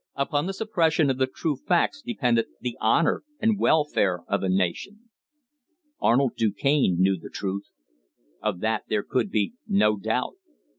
[0.15, 5.11] Upon the suppression of the true facts depended the honour and welfare of a nation.
[5.99, 7.65] Arnold Du Cane knew the truth.
[8.41, 10.37] Of that, there could be no doubt.